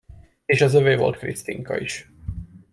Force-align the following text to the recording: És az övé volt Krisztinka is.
És 0.45 0.61
az 0.61 0.73
övé 0.73 0.95
volt 0.95 1.17
Krisztinka 1.17 1.79
is. 1.79 2.11